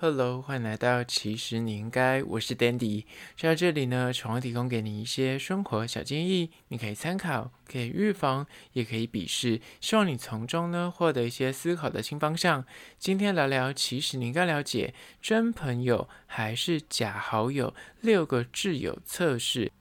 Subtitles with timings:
[0.00, 3.04] Hello，欢迎来到其实你应该，我是 Dandy，
[3.36, 12.64] 在这里呢，希望提供给你一些生活小建议，你可以参考，可以预防，也可以鄙视，希望你从中呢获得一些思考的新方向。
[12.96, 19.72] 今天聊聊，其实你应该了解真朋友还是假好友，六个挚友测试。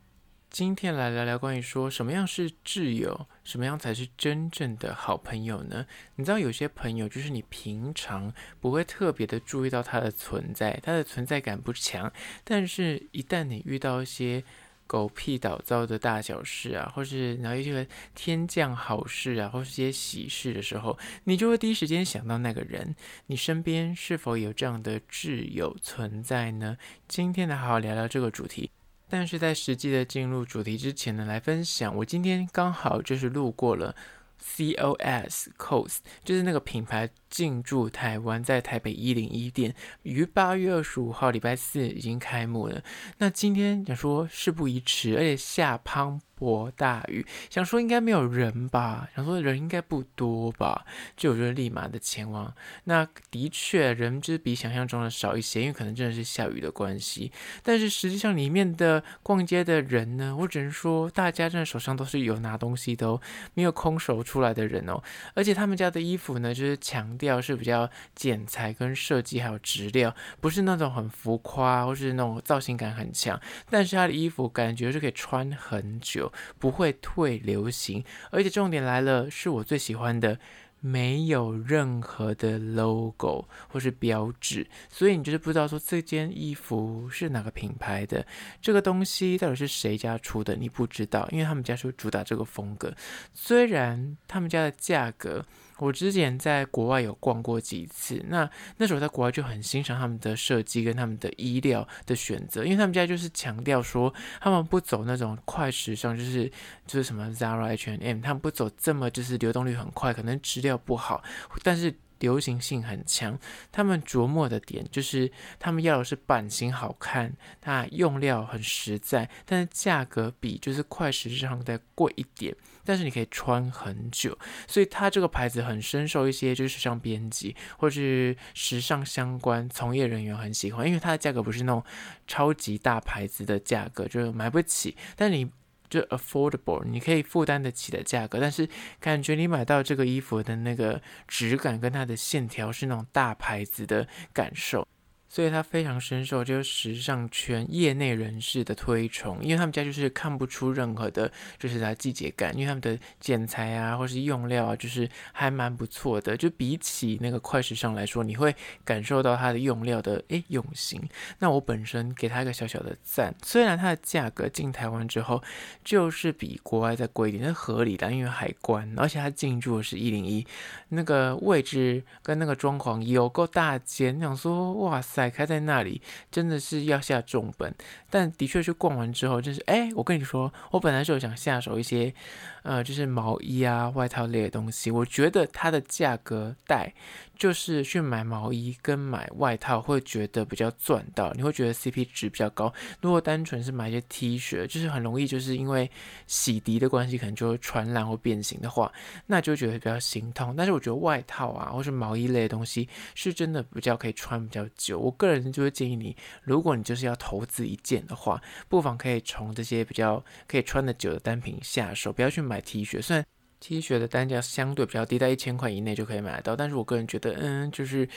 [0.50, 5.86] 今天来聊聊关于说什么样是挚友，什么样才是真正的好朋友呢？
[6.16, 12.12] 你知道有些朋友就是你平常不会特别的注意到他的存在，他的存在感不强，
[12.44, 14.44] 但是一旦你遇到一些
[14.88, 22.96] 狗屁倒灶的大小事啊，或是然后一些天降好事啊，或是一些喜事的时候，你就会第一时间想到那个人。
[23.28, 26.78] 你身边是否有这样的挚友存在呢？
[27.08, 28.72] 今天来好好聊聊这个主题。
[29.10, 33.96] 但是在实际的进入主题之前呢，来分享，我今天刚好就是路过了
[34.42, 42.82] COS COS，就是那个品牌进驻台湾，在台北一零一店，于八月二十五号礼拜四已经开幕了。
[43.18, 50.86] 那今天想说事不宜迟，而且下磅礴大雨，想说应该没有人吧，想说人应该不多吧，
[51.16, 52.54] 就我就立马的前往。
[52.84, 57.32] 那的确人就是比想象中的少一些，因为可能真的是下雨的关系。
[57.64, 63.20] 但是实际上里面的逛街的人呢，我只能说大家真的手上都是有拿东西的哦，
[63.56, 65.02] 没有空手出来的人哦。
[65.34, 73.40] 而且他们家的衣服呢，就是强调是比较剪裁跟设计还有质料，不是那种很浮夸或是那种造型感很强。
[73.70, 76.32] 但是它的衣服感觉是可以穿很久。
[76.60, 80.38] 不会退流行，而且重点来了，是我最喜欢的，
[80.80, 88.26] 没有任何的 logo 或是标志，所以你就是不知道说这件衣服是哪个品牌的，
[88.62, 92.94] 这个东西到底是谁家出的，你不知道，因为他们家是主打这个风格，
[93.34, 95.46] 虽然他们家的价格。
[95.80, 106.52] 我之前在国外有逛过几次，那那时候在国外就很欣赏他们的设计跟他们的衣料的选择，因为他们家就是强调说他们不走那种快时尚，就是
[106.86, 111.24] 就是什么 Zara、H&M，他们不走这么就是流动率很快，可能质量不好，
[111.64, 111.94] 但是。
[112.20, 113.38] 流行性很强，
[113.72, 131.84] 他们琢磨的点就是他们要的是版型好看，它用料很实在，但是价格比就是快时尚再贵一点，但是你可以穿很久，所以它这个牌子很深受一些就是时尚编辑或是时尚相关从业人员很喜欢，因为它的价格不是那种
[132.28, 135.50] 超级大牌子的价格，就是买不起，但你。
[135.90, 138.68] 就 affordable，你可以负担得起的价格，但是
[139.00, 144.88] 感觉你买到这个衣服的那个质感跟它的线条是那种大牌子的感受。
[145.30, 151.30] 所以它非常深受就是时尚圈业内人士的推崇，因为他们家就是看不出任何的，
[151.60, 156.38] 就是它季节感，因为他们的剪裁啊，或是用料啊，就是还蛮不错的。
[156.38, 158.56] 就比起那个快时尚来说，你会
[158.86, 161.02] 感受到它的用料的诶用心。
[161.40, 165.44] 那我本身给它一个小小的赞，虽然它的价格进台湾之后
[165.84, 170.48] 就是比国外再贵一点，是合理的，因为海关，而且它进驻的是一零一，
[170.90, 175.17] 那个位置跟那个装潢有够大间，想说哇塞。
[175.30, 176.02] 开在那里
[176.32, 177.74] 真的是要下重本，
[178.10, 182.14] 但的确是逛完之后，就是哎，我跟你说，我本来是有想下手一些，
[182.62, 186.94] 呃，就是毛衣啊、外套类的东西，我觉得它的价格带。
[187.38, 192.74] 就是去买毛衣跟买外套会觉得比较赚到，你会觉得 CP 值比较高。
[193.00, 195.88] 如果单纯是买一些 T 恤，就是很容易就是因为
[196.26, 198.92] 洗涤的关系，可能就会穿烂或变形的话，
[199.28, 200.56] 那就觉得比较心痛。
[200.58, 205.07] 但是我觉得外套啊，或是毛衣类的东西，是真的比较可以穿比较久。
[205.08, 213.02] 我个人就会建议你，如果你就是要投资一件的话，不妨可以从这些比较可以穿得久的单品下手，不要去买 T 恤。
[213.02, 213.26] 虽然
[213.62, 216.56] T 恤的单价相对比较低，在一千块以内就可以买得到。
[216.58, 218.08] 但是我个人觉得，嗯，就是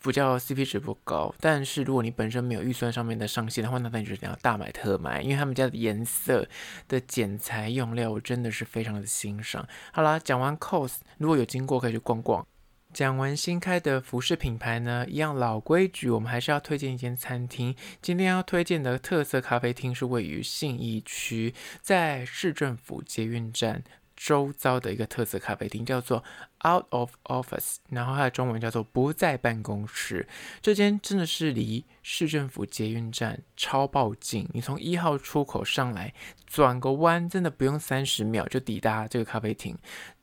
[0.00, 1.34] 比较 CP 值不高。
[1.40, 6.48] 但是如果你本身没有预算上面的上限的话，那那你就要大买特买，因为他们家的颜色
[6.86, 9.66] 的剪裁用料，我真的是非常的欣赏。
[9.92, 12.46] 好啦，讲完 COS，如果有经过可以去逛逛。
[12.96, 17.76] 讲完新开的服饰品牌呢，一样老规矩，我们还是要推荐一间餐厅。
[18.00, 23.84] 今天要推荐的特色咖啡厅是位于信义区，在市政府捷运站。
[24.16, 26.24] 周遭的一个特色咖啡厅叫做
[26.66, 30.26] Out of Office，然后它的中文叫做不在办公室。
[30.62, 36.14] 这间真的是离市政府捷运站超爆近，你从一号出口上来，
[36.46, 39.76] 转个弯真的不用三十秒就抵达这个咖啡厅。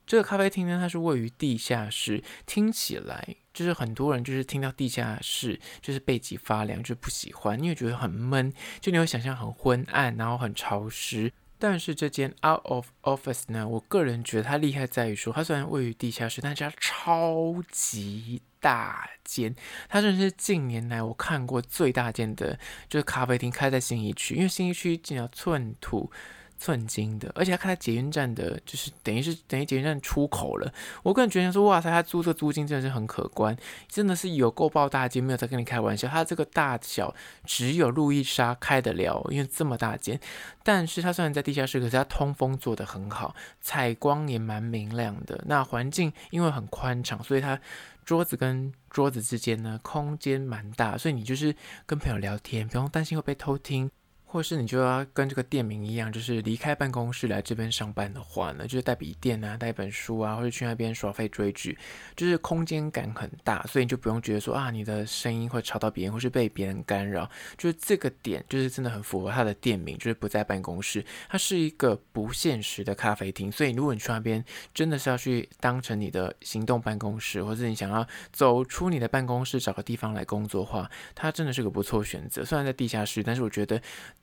[0.05, 11.31] 这个咖啡厅呢，它是位于地下室，听起来就是很多人就是听到地下室就是背脊发凉，就不喜欢，因为觉得很闷，就你会想象很昏暗，然后很潮湿。
[11.57, 19.55] 但是这间 Out of Office 呢，我个人觉得它厉害在于说，它虽然位于地下室，但是它超级大间，
[19.87, 22.59] 它真的是近年来我看过最大间的，
[22.89, 26.11] 就是咖啡厅开在新义区，因为新义区进了寸土
[26.57, 30.73] 寸金的，而且他开在捷运站的，就是等于是等于捷运站出口了。
[31.03, 33.55] 我个人觉得说，哇塞，他租这租金真的是很可观，
[33.87, 36.07] 真的是有够爆大间，没有在跟你开玩笑。
[36.07, 37.13] 他这个大小
[37.45, 40.19] 只有路易莎开得了，因为这么大间。
[40.63, 45.43] 但是它虽然在地下室，可是它通风做得很好，采光也蛮明亮的。
[45.47, 47.59] 那环境因为很宽敞，所以它
[48.05, 51.53] 桌子跟桌子之间呢，空间蛮大，所以你就是
[51.85, 53.91] 跟朋友聊天，不用担心会被偷听。
[54.33, 61.77] 或是你就要跟这个店名一样，就是离开办公室来这边上班的话呢，就是带笔电啊，带一本书啊，或者去那边耍废追剧，
[62.15, 67.29] 就是空间感很大，所以你就不用觉得说啊，你的声音会吵到别人，或是被别人干扰。
[67.59, 73.51] 就是这个点，就是真的很符合它的店名，就是不在办公室，它是一个不现实的咖啡厅。
[73.51, 74.43] 所以如果你去那边
[74.73, 82.43] 真的是要去当成你的行动办公室，或者你想要走出你的办公室找个地方来工作的话，它真的是个不错选择。
[82.43, 83.79] 虽然在地下室，但是我觉得。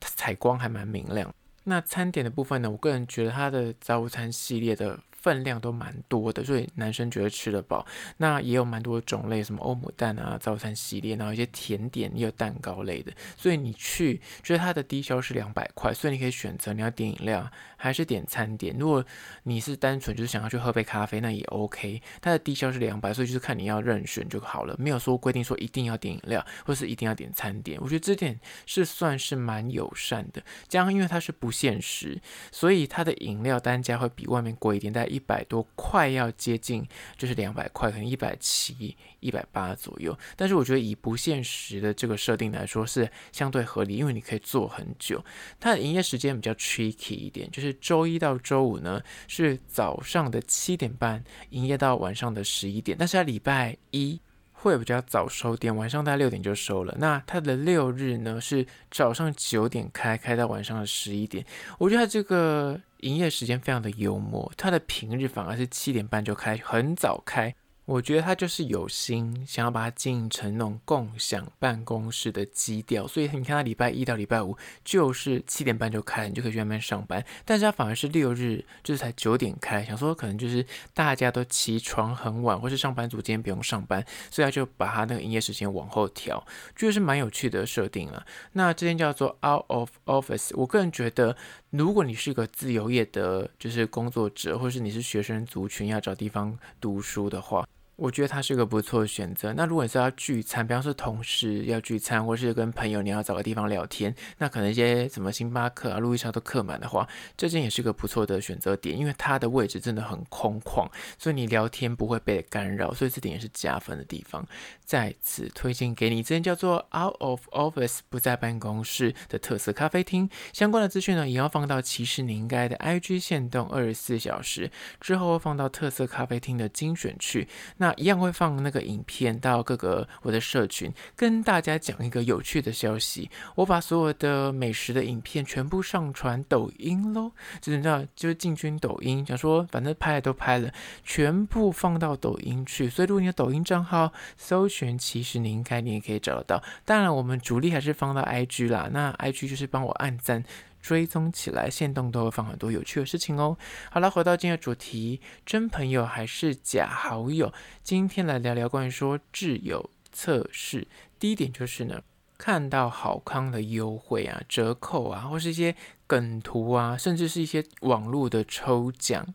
[0.09, 1.33] 采光还蛮明亮。
[1.65, 2.71] 那餐点的部分呢？
[2.71, 4.99] 我个人觉得它的早午餐系列的。
[5.21, 7.87] 分量都蛮多的，所以男生觉得吃得饱。
[8.17, 13.13] 那也有蛮多种类，什么欧姆蛋啊、早餐系列，然后一些甜点也有蛋糕类的。
[13.37, 18.77] 所以你去，觉得它的低消是两百块，所以你可以选择你要点饮料还是点餐点。
[18.79, 19.05] 如果
[19.43, 22.01] 你是单纯就是想要去喝杯咖啡，那也 OK。
[22.21, 27.79] 它的低消是两百，所以就是看你要任选就好了，没有说规定说一定要点饮料或是一定要点餐点。
[27.83, 30.43] 我觉得这点是算是蛮友善的。
[30.67, 32.21] 加上因为它是不限时，
[32.51, 36.87] 所以它的饮料单价会比外面贵一点，但一百多，快要接近，
[37.19, 40.17] 就是两百块，可能一百七、一百八左右。
[40.37, 45.23] 但是我觉得以不限时的这个设定来说是相对合理，因为你可以做很久。
[45.59, 54.21] 它的营业时间比较 tricky 一点，就是周一到周五呢是早上的七点半营业到晚上的十一点，但是它礼拜一。
[54.63, 56.95] 会比较早收店，晚上大概六点就收了。
[56.99, 61.45] 那它的六日呢是早上九点开，开到晚上的十一点。
[61.79, 67.55] 我觉得它这个营业时间非常的幽默，它的平日反而是七点半就开，很早开。
[67.91, 77.25] 我觉得他就是有心想要把它经营成那种共享办公室的基调，所以你看他礼拜一到礼拜五就是七点半就开，你就可以去那边上班。
[77.45, 80.65] 但是他反而是六日就是才九点开，想说可能就是
[80.95, 86.47] 大家都起床很晚，或是上班族今天不用上班，所以他就把他那个营业时间往后调，
[86.77, 88.25] 就是蛮有趣的设定了。
[88.53, 91.37] 那这间叫做 Out of Office，我个人觉得，
[91.71, 97.67] 如果你是一个自由业的，就是工作者，或是你是学生族群要找地方读书的话。
[98.01, 99.53] 我觉得它是个不错的选择。
[99.53, 107.07] 那如果你是要聚餐，比方说同事要聚餐，或是跟朋友你要找个地方聊天，那可能一些什么星巴克啊、路易莎都客满的话，
[107.37, 110.89] 这间也是个不错的选择点，因为它的位置真的很空旷，
[111.19, 114.47] 所以你聊天不会被干扰，所以这点也是加分的地方。
[114.87, 120.29] 再次推荐给你，这间叫做 Out of Office 不在办公室的特色咖啡厅。
[120.53, 124.71] 相关的资讯呢，也要放到其实你应该的 IG 限动二十四小时
[125.01, 127.47] 之后，放到特色咖啡厅的精选区。
[127.77, 133.31] 那一样会放那个影片到各个我的社群，跟大家讲一个有趣的消息。
[133.55, 140.71] 我把所有的美食的影片全部上传抖音喽，就是你知道，就是进军抖音，想说反正拍了都拍了，
[141.05, 142.89] 全部放到抖音去。
[142.89, 146.63] 所以如果你的抖音账号搜寻，其实你应该你也可以找得到。
[146.85, 148.89] 当然，我们主力还是放到 IG 啦。
[148.93, 150.45] 那 IG 就是帮我按赞。
[150.81, 153.57] 追踪起来，线动都会放很多有趣的事情哦。
[153.91, 157.53] 好了，回到今天的主题，真朋友还是假好友？
[157.83, 160.89] 今天来聊聊关于说挚友测试。
[161.19, 162.01] 第一点就是呢，
[162.39, 165.75] 看到好康的优惠啊、折扣啊，或是一些
[166.07, 169.35] 梗图啊，甚至是一些网络的抽奖。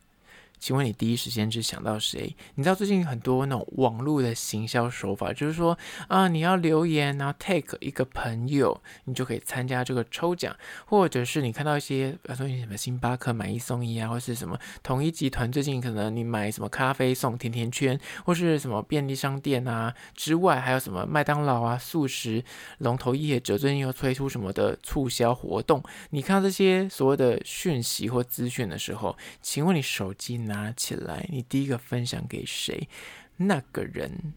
[0.58, 2.34] 请问你第一时间是想到谁？
[2.54, 5.76] 你知道最近很多那种网络的行销手法，就是说
[6.08, 22.42] 啊，你要留言，然后 take 一个朋友，你就可以参加这个抽奖，或者是你看到一些，比如说你什么星巴克买一送一啊，或是什么统一集团最近可能你买什么咖啡送甜甜圈，或是什么便利商店啊之外，还有什么麦当劳啊、速食
[22.78, 32.88] 龙头业者最近又推出什么的促销活动，你看到这些所谓的讯息或资讯的时候，请问你手机拿起来，你第一个分享给谁？
[33.36, 34.32] 那个人，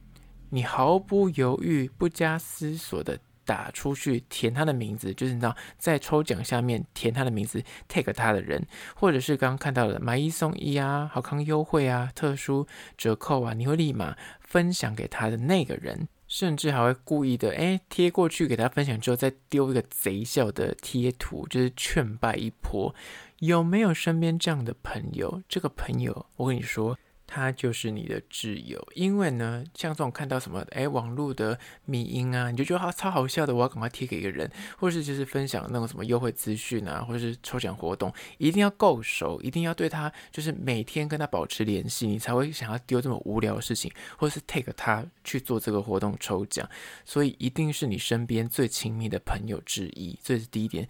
[0.50, 22.94] 你毫不犹豫、不加思索的打出去，填他的名字，就是你知道，在抽奖下面填他的名字，take 他的人，或者是刚刚看到的买一送一啊、好康优惠啊、特殊折扣啊，你会立马分享给他的那个人，甚至还会故意的诶贴过去给他分享之后，再丢一个贼笑的贴图，就是劝败一波。
[23.40, 25.42] 有没有身边这样的朋友？
[25.48, 26.98] 这个朋友，我跟你说。
[27.32, 46.68] 他就是你的挚友，因为呢，像这种看到什么，哎，网络的迷音啊，你就觉得他超好笑的，我要赶快贴给一个人，或者是就是分享那种什么优惠资讯啊，或者是抽奖活动，一定要够熟，一定要对他就是每天跟他保持联系，你才会想要丢这么无聊的事情，或是 take 他去做这个活动抽奖，
[47.06, 50.88] 所以一定是你身边最亲密的朋友之一，这是第一点，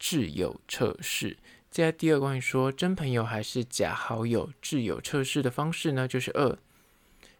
[0.00, 1.36] 挚友测试。
[1.74, 6.56] 接下来第二关于说真朋友还是假好友挚友测试的方式呢，就是二，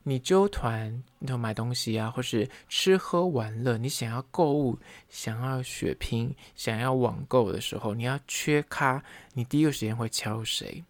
[0.02, 4.76] 你揪团，你头买东西啊，或是吃喝玩乐，你想要购物，
[5.08, 9.00] 想要血拼，想要网购的时候，你要缺咖，
[9.34, 10.82] 你第一个时间会敲谁？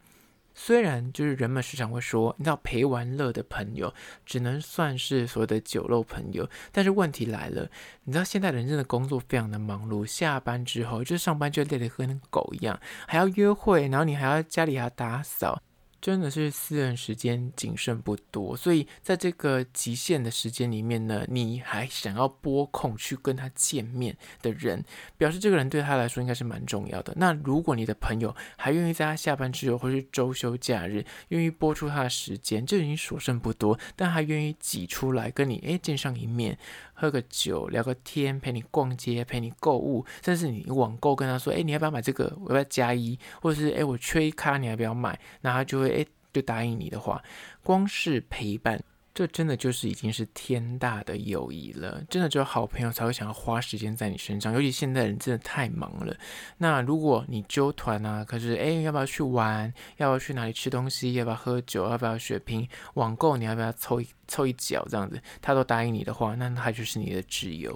[0.55, 3.93] 虽然就是人们时常会说，你知道陪玩乐的朋友
[4.25, 7.69] 只能算是所谓的酒肉朋友，但是问题来了，
[8.05, 15.61] 你知道现在人真的工作非常的忙碌，下班之后就上班就累得跟狗一样，还要约会，然后你还要家里还要打扫。
[16.05, 24.85] 真的是私人时间仅剩不多，所以在这个极限的时间里面呢，你还想要拨空去跟他见面的人，
[25.17, 27.15] 表示这个人对他来说应该是蛮重要的。
[27.17, 36.59] 那如果你的朋友还愿意在他下班之后或是周休假日，愿意拨出他的时间，就已经所剩不多，但还愿意挤出来跟你诶见上一面。
[36.95, 42.25] 喝个酒，聊个天，陪你逛街，陪你购物，甚至你网购跟他说，哎，你要不要买这个？
[42.37, 43.19] 我要不要加一？
[43.43, 45.19] 或者是哎，我缺一卡，你要不要买？
[45.43, 47.23] 那他就会哎，就答应你的话，
[47.63, 48.83] 光是陪伴。
[49.15, 56.17] 这真的就是已经是天大的友谊了，真的只有好朋友才会想要花时间在你身上，尤其现在人真的太忙了。
[56.59, 59.73] 那如果你揪团啊，可是哎，要不要去玩？
[59.99, 61.13] 要不要去哪里吃东西？
[61.13, 61.89] 要不要喝酒？
[61.89, 62.69] 要不要血拼？
[62.95, 64.85] 网购你要不要凑一凑一脚？
[64.91, 67.73] 这样子，他都答应你的话，那他就是你的挚友。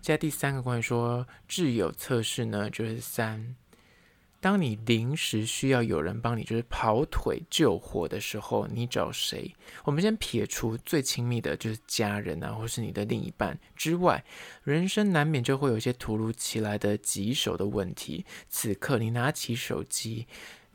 [0.00, 3.56] 接下来第三个关于说挚友测试呢，就是三。
[4.40, 9.54] 当你临时需要有人帮你，就是跑腿救火的时候，你找谁？
[9.84, 14.24] 我们先撇除最亲密的，就是家人啊，或是你的另一半之外，
[14.62, 18.24] 人生难免就会有一些突如其来的棘手的问题。
[18.48, 20.26] 此刻，你拿起手机。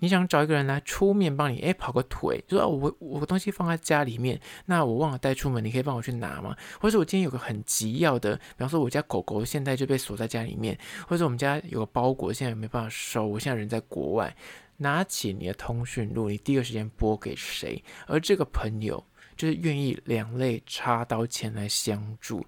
[0.02, 6.58] 你想找一个人来出面帮你，哎，跑个腿，就说我我东西放在家里面，那我忘了带出门，你可以帮我去拿吗？
[6.80, 10.76] 或者我今天有个很急要的，比方说我家狗狗现在就被锁在家里面，
[11.08, 14.36] 或者我们家有个包裹现在没办法收，我现在人在国外，
[14.78, 17.84] 拿起你的通讯录，你第一个时间拨给谁？
[18.08, 19.06] 而这个朋友
[19.38, 22.44] 就是愿意两肋插刀前来相助。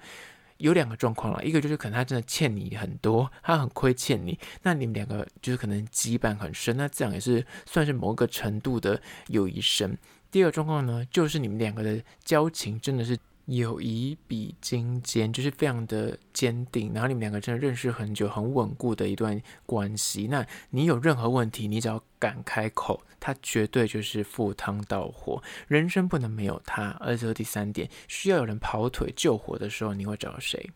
[0.57, 9.97] 有两个状况了，一个就是可能他真的欠你很多，他很亏欠你，那你们两个就是可能羁绊很深，那这样也是算是某个程度的友谊深。
[10.31, 13.17] 第二个状况呢，就是你们两个的交情真的是。
[13.45, 20.27] 友谊比金坚，就是非常的坚定，然后你们两个真的认识很久，很稳固的一段关系。
[20.27, 26.95] 那你有任何问题，你只要敢开口，他绝对就是赴汤蹈火，人生不能没有他。
[26.99, 30.71] 而且第三点，需要有人跑腿救火的时候，你会找谁？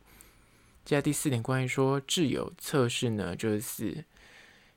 [0.84, 4.04] 接下来第四点，关于说挚友测试呢，就是。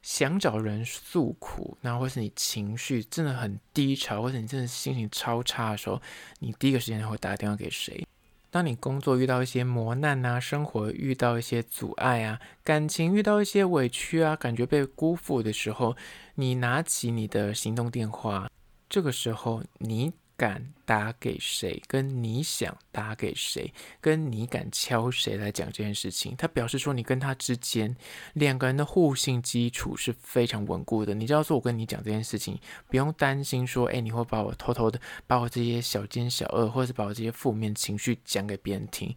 [0.02, 6.00] 想找人诉苦，那或是你情绪真的很低潮，或者你真的心情超差的时候，
[6.38, 8.06] 你第一个时间会打电话给谁？
[8.50, 15.96] 当你工作遇到一些磨难啊，生活遇到一些阻碍啊，感情遇到一些委屈啊，感觉被辜负的时候，
[16.34, 18.50] 你拿起你的行动电话，
[18.88, 20.12] 这个时候你。
[20.40, 21.82] 敢打给谁？
[21.86, 23.70] 跟你想打给谁？
[24.00, 26.34] 跟你敢敲谁来讲这件事情？
[26.34, 27.94] 他表示说，你跟他之间
[28.32, 31.12] 两个人的互信基础是非常稳固的。
[31.12, 39.14] 你知道说，我跟你讲这件事情，不用担心说，哎，你会把我偷偷的把我这些小奸小恶，或者是把我这些负面情绪讲给别人听。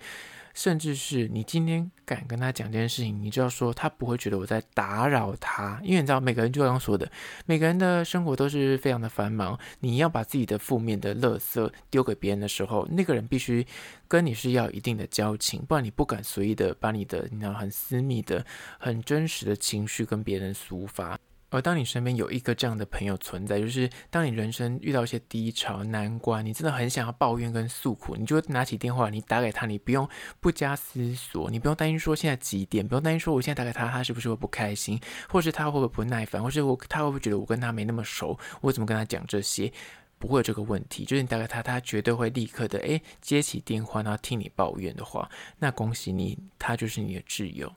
[0.54, 7.12] 甚至是你今天敢跟他讲这件事情，你就要说他不会觉得我在打扰他，因为你知道每个人就刚刚说的，
[7.46, 9.58] 每个人的生活都是非常的繁忙。
[9.80, 13.66] 你要把自己的负面的垃圾丢给别人的时候，那个人必须
[14.08, 18.46] 跟你是要一定的交情，不然你不敢随意的把你的你知道很私密的、
[18.80, 21.18] 很真实的情绪跟别人抒发。
[21.54, 39.72] 而当你身边有一个这样的朋友存在，就是当你人生遇到一些低潮、难关，你真的很想要抱怨跟诉苦，你就拿起电话，你打给他，你不用不加思索，你不用担心说现在几点，不用担心说我现在打给他，他是不是会不开心，或是他会不会不耐烦，或是我他会不会觉得我跟他没那么熟，我怎么跟他讲这些？
[40.18, 45.30] 不会有这个问题，就是你打给他，他绝对会立刻的诶接起电话，然后听你抱怨的话，
[45.60, 47.68] 那恭喜你，他就是你的挚友。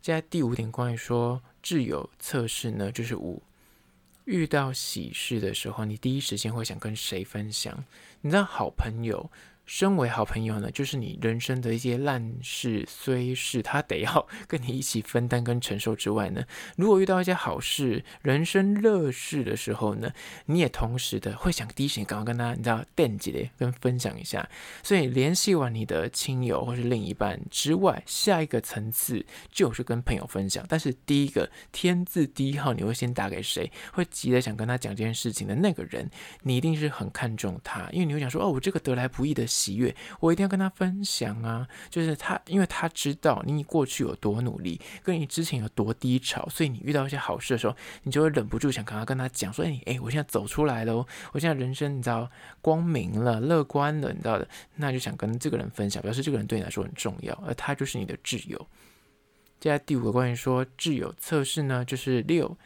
[0.00, 1.42] 接下来第五点，关于说。
[1.66, 3.42] 挚友测试呢，就是五，
[4.24, 7.84] 遇到喜事的时候，你第一时间会想跟谁分享？
[8.20, 9.28] 你知道，好朋友
[9.66, 16.44] 身为好朋友呢，就是你人生的一些烂事衰事，他得要 跟你一起分担跟承受之外呢，
[16.76, 20.12] 如果遇到一些好事、人生乐事的时候呢，
[20.44, 24.48] 你也同时的会想第一时间赶快跟他，你知道，惦记的跟分享一下。
[24.84, 30.64] 所以联系完你的亲友或是另一半之外，下一个层次就是跟朋友分享。
[30.68, 33.68] 但是第一个天字第一号，你会先打给谁？
[33.92, 36.08] 会急着想跟他讲这件事情的那个人，
[36.42, 39.44] 你一定是很看重他，因为你会想说，哦，我这个得来不易的。
[39.56, 41.66] 喜悦，我一定要跟他分享啊！
[41.88, 50.94] 就是他，因为他知道你过去有多努力，跟你之前有多低潮，所以你遇到一些好事的时候，你就会忍不住想赶快跟他讲说：“哎，哎，我现在走出来了，
[51.32, 58.68] 我现在人生你知道光明了，乐观了，你知道的，那就想跟这个人分享，表示这个人对你来说很重要，而他就是你的挚友。”
[59.58, 62.56] 接下来第五个关于说挚友测试呢，就是六。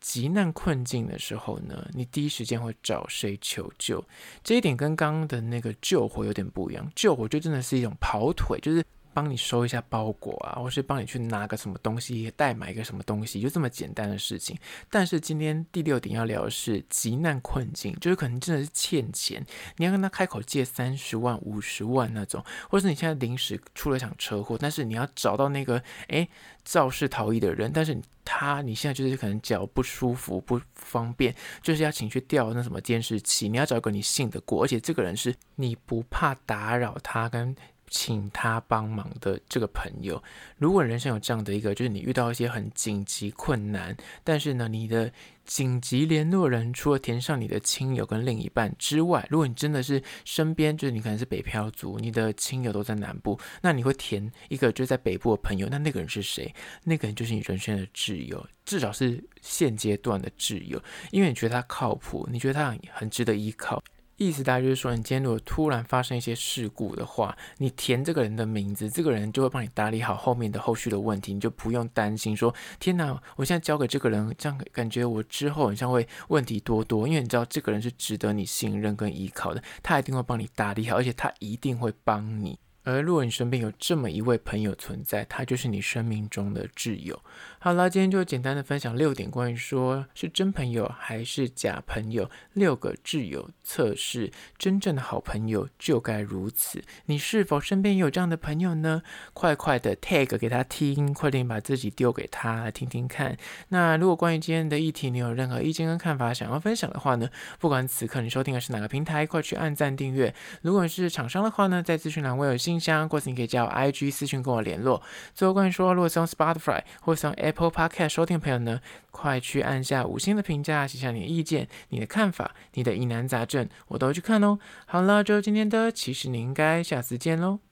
[0.00, 4.04] 急难困境的时候呢，你第一时间会找谁求救？
[4.42, 6.90] 这一点跟刚刚的那个救火有点不一样。
[6.96, 8.84] 救火就真的是一种跑腿，就是。
[9.12, 14.56] 帮你收一下包裹啊，或是帮你去拿个什么东西，代买一个什么东西，就这么简单的事情。
[14.88, 19.44] 但是今天第六点要聊的是急难困境，就是可能真的是欠钱，
[19.76, 26.28] 你要跟他开口借三十万、五十万那种，或是你现在临时出了场车祸，但是你要找到那个诶
[26.64, 37.56] 肇事逃逸的人，但是他你现在就是可能脚不舒服、不方便，就是要请去调那什么监视器，你要找一个你信得过，而且这个人是你不怕打扰他跟。
[37.90, 40.22] 请他帮忙的这个朋友，
[40.56, 45.12] 如果人生有这样的一个，就是你遇到一些很紧急困难，但是呢，你的
[45.44, 56.54] 紧急联络人除了填上你的亲友跟另一半之外，如果你真的是身边就是你可能是北漂族，你的亲友都在南部，那你会填一个就是在北部的朋友，那那个人是谁？
[56.84, 60.80] 那个人就是你人生的挚友，至少是现阶段的挚友，
[61.10, 63.82] 因为你觉得他靠谱，你觉得他很很值得依靠。
[64.22, 82.58] 意思大概就是说，你今天如果突然发生一些事故的话，你填这个人的名字，这个人就会帮你打理好后面的后续的问题，你就不用担心说，天哪，我现在交给这个人，这样感觉我之后好像会问题多多，因为你知道这个人是值得你信任跟依靠的，他一定会帮你打理好，而且他一定会帮你。
[82.90, 87.20] 而如果你身边有这么一位朋友存在，他就是你生命中的挚友。
[87.58, 96.82] 好了，今天就简单的分享六点关于说是真朋友还是假朋友，六个挚友测试，真正的好朋友就该如此。
[97.06, 99.02] 你是否身边有这样的朋友呢？
[99.34, 103.36] 快快的 tag 给他听，快点把自己丢给他听听看。
[103.68, 110.34] 那如果关于今天的议题，你有任何意见跟看法想要分享的话呢，不管此刻你收听的是哪个平台，快去按赞订阅。
[110.62, 115.02] 如果你是厂商的话呢，在资讯栏我有信箱，或是你可以加我 IG 私讯跟我联络。
[115.34, 124.58] 最后关于说，如果是用 Spotify 或是用 Apple Podcast 收听的朋友呢，快去按下五星的评价，写下你的意见、你的看法、你的疑难杂症，我都去看哦。
[124.86, 127.69] 好了，就今天的，其实你应该下次见喽。